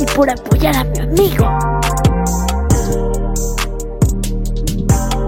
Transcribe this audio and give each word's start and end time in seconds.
y 0.00 0.06
por 0.16 0.30
apoyar 0.30 0.76
a 0.76 0.84
mi 0.84 0.98
amigo. 0.98 1.46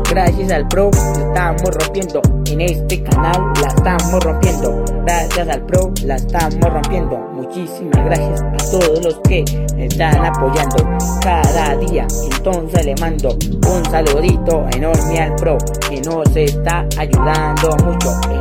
Gracias 0.09 0.51
al 0.51 0.67
Pro 0.69 0.91
la 0.93 1.13
estamos 1.13 1.63
rompiendo. 1.63 2.23
En 2.47 2.61
este 2.63 3.03
canal 3.03 3.53
la 3.61 3.69
estamos 3.69 4.25
rompiendo. 4.25 4.85
Gracias 5.05 5.49
al 5.49 5.67
Pro 5.67 5.93
la 6.05 6.17
estamos 6.17 6.73
rompiendo. 6.73 7.19
Muchísimas 7.35 8.05
gracias 8.07 8.41
a 8.41 8.57
todos 8.71 9.05
los 9.05 9.21
que 9.29 9.45
me 9.77 9.87
están 9.87 10.25
apoyando 10.25 10.77
cada 11.21 11.77
día. 11.77 12.07
Entonces 12.33 12.87
le 12.87 12.95
mando 12.97 13.37
un 13.69 13.85
saludito 13.91 14.67
enorme 14.73 15.21
al 15.21 15.35
Pro 15.35 15.59
que 15.87 16.01
nos 16.01 16.35
está 16.35 16.87
ayudando 16.97 17.77
mucho. 17.85 18.36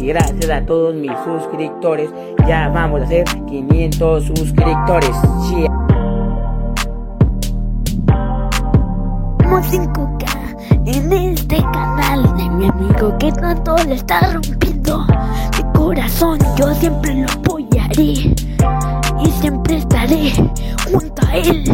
Y 0.00 0.06
gracias 0.06 0.50
a 0.50 0.64
todos 0.64 0.94
mis 0.94 1.12
suscriptores, 1.24 2.10
ya 2.48 2.68
vamos 2.68 3.02
a 3.02 3.04
hacer 3.04 3.24
500 3.46 4.24
suscriptores. 4.24 5.14
5K 9.62 10.86
en 10.86 11.12
este 11.12 11.58
canal 11.72 12.22
de 12.36 12.48
mi 12.50 12.66
amigo 12.66 13.16
que 13.18 13.30
tanto 13.30 13.76
le 13.86 13.94
está 13.94 14.32
rompiendo. 14.32 15.06
De 15.56 15.78
corazón 15.78 16.38
yo 16.56 16.74
siempre 16.74 17.14
lo 17.14 17.30
apoyaré 17.30 18.34
y 19.22 19.30
siempre 19.40 19.76
estaré 19.76 20.32
junto 20.90 21.26
a 21.26 21.36
él. 21.36 21.64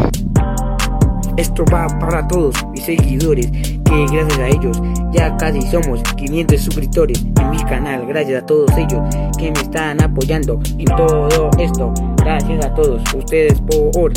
Esto 1.37 1.65
va 1.73 1.87
para 1.99 2.27
todos 2.29 2.55
mis 2.73 2.85
seguidores, 2.85 3.51
que 3.51 4.07
gracias 4.11 4.39
a 4.39 4.49
ellos 4.49 4.83
ya 5.13 5.37
casi 5.37 5.61
somos 5.63 6.03
500 6.03 6.61
suscriptores 6.61 7.27
en 7.41 7.51
mi 7.51 7.59
canal. 7.65 8.07
Gracias 8.07 8.43
a 8.43 8.47
todos 8.47 8.71
ellos 8.77 9.01
que 9.39 9.53
me 9.53 9.61
están 9.61 10.03
apoyando 10.03 10.59
en 10.79 10.87
todo 10.97 11.51
esto. 11.59 11.93
Gracias 12.17 12.65
a 12.65 12.75
todos 12.75 13.03
ustedes 13.15 13.61
por 13.61 14.13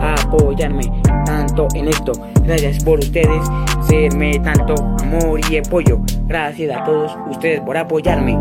apoyarme 0.00 0.82
tanto 1.26 1.68
en 1.74 1.88
esto. 1.88 2.12
Gracias 2.44 2.82
por 2.82 2.98
ustedes 2.98 3.46
serme 3.86 4.38
tanto 4.38 4.74
amor 5.02 5.40
y 5.50 5.58
apoyo. 5.58 6.00
Gracias 6.26 6.74
a 6.74 6.84
todos 6.84 7.12
ustedes 7.30 7.60
por 7.60 7.76
apoyarme. 7.76 8.38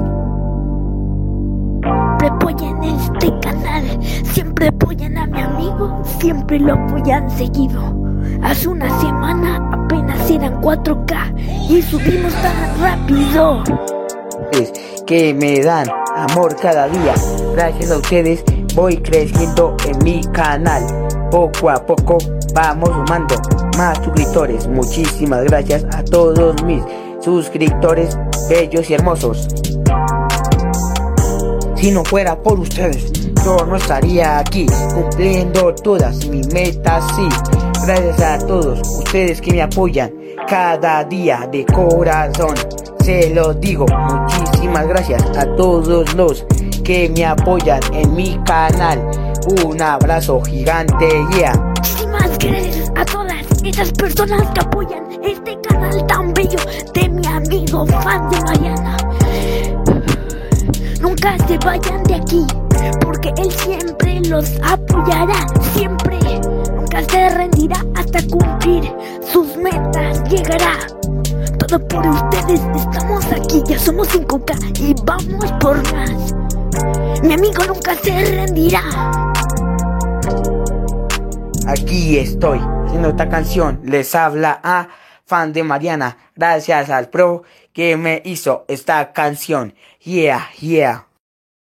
Apoyan 2.24 2.84
este 2.84 3.28
canal, 3.42 4.00
siempre 4.02 4.68
apoyan 4.68 5.18
a 5.18 5.28
mi 5.28 5.42
amigo, 5.42 6.02
siempre 6.04 6.60
lo 6.60 6.74
apoyan 6.74 7.30
seguido. 7.30 8.11
Hace 8.44 8.68
una 8.68 9.00
semana 9.00 9.70
apenas 9.72 10.30
eran 10.30 10.62
4K 10.62 11.70
y 11.70 11.82
subimos 11.82 12.34
tan 12.34 12.82
rápido. 12.82 13.64
Que 15.06 15.34
me 15.34 15.62
dan 15.62 15.88
amor 16.16 16.56
cada 16.56 16.88
día. 16.88 17.14
Gracias 17.54 17.92
a 17.92 17.98
ustedes 17.98 18.44
voy 18.76 18.98
creciendo 18.98 19.76
en 19.86 20.04
mi 20.04 20.22
canal. 20.34 20.84
Poco 21.30 21.70
a 21.70 21.86
poco 21.86 22.18
vamos 22.54 22.90
sumando 22.90 23.36
más 23.78 23.98
suscriptores. 23.98 24.68
Muchísimas 24.68 25.44
gracias 25.46 25.86
a 25.94 26.04
todos 26.04 26.62
mis 26.64 26.84
suscriptores 27.20 28.18
bellos 28.50 28.90
y 28.90 28.94
hermosos. 28.94 29.48
Si 31.76 31.92
no 31.92 32.04
fuera 32.04 32.42
por 32.42 32.60
ustedes, 32.60 33.12
yo 33.44 33.58
no 33.66 33.76
estaría 33.76 34.40
aquí 34.40 34.66
cumpliendo 34.94 35.74
todas 35.76 36.28
mis 36.28 36.54
metas. 36.54 37.04
Sí, 37.16 37.28
gracias 37.86 38.22
a 38.22 38.38
todos 38.46 38.80
ustedes 39.00 39.42
que 39.42 39.52
me 39.52 39.62
apoyan 39.62 40.12
cada 40.48 41.04
día 41.04 41.48
de 41.52 41.66
corazón. 41.66 42.56
Se 43.04 43.34
los 43.34 43.60
digo, 43.60 43.86
muchísimas 43.88 44.88
gracias 44.88 45.24
a 45.38 45.46
todos 45.56 46.14
los 46.14 46.46
que 46.84 47.10
me 47.10 47.26
apoyan 47.26 47.80
en 47.94 48.14
mi 48.14 48.40
canal. 48.46 49.00
Un 49.66 49.82
abrazo 49.82 50.42
gigante, 50.42 51.08
yeah. 51.36 51.54
Muchísimas 51.54 52.38
gracias 52.38 52.92
a 52.96 53.06
todas 53.06 53.64
esas 53.64 53.92
personas 53.94 54.48
que 54.54 54.60
apoyan 54.60 55.04
este 55.24 55.60
canal 55.62 56.06
tan 56.08 56.34
bello 56.34 56.60
de 56.94 57.10
mi 57.10 57.26
amigo 57.26 57.86
fan 57.88 58.30
de 58.30 58.42
Mariana. 58.42 58.98
Nunca 61.00 61.38
se 61.48 61.58
vayan 61.58 62.04
de 62.04 62.16
aquí, 62.16 62.46
porque 63.02 63.34
él 63.38 63.52
siempre 63.52 64.20
los 64.22 64.52
apoyará, 64.64 65.48
siempre. 65.74 66.21
Nunca 66.92 67.10
se 67.10 67.30
rendirá 67.30 67.86
hasta 67.96 68.20
cumplir 68.28 68.94
sus 69.26 69.56
metas, 69.56 70.24
llegará. 70.30 70.78
Todo 71.58 71.88
por 71.88 72.06
ustedes, 72.06 72.60
estamos 72.76 73.26
aquí, 73.32 73.64
ya 73.66 73.80
somos 73.80 74.10
5K 74.10 74.78
y 74.78 74.94
vamos 75.06 75.50
por 75.62 75.78
más. 75.94 76.34
Mi 77.24 77.34
amigo 77.34 77.64
nunca 77.66 77.96
se 77.96 78.26
rendirá. 78.26 78.82
Aquí 81.66 82.18
estoy, 82.20 82.60
haciendo 82.86 83.08
esta 83.08 83.30
canción. 83.30 83.80
Les 83.86 84.14
habla 84.14 84.60
a 84.62 84.90
fan 85.26 85.54
de 85.54 85.64
Mariana. 85.64 86.18
Gracias 86.36 86.90
al 86.90 87.08
pro 87.08 87.44
que 87.72 87.96
me 87.96 88.22
hizo 88.26 88.66
esta 88.68 89.14
canción. 89.14 89.76
Yeah, 90.04 90.50
yeah. 90.60 91.08